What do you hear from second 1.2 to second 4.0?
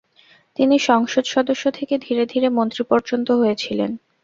সদস্য থেকে ধীরে ধীরে মন্ত্রী পর্যন্ত হয়েছিলেন।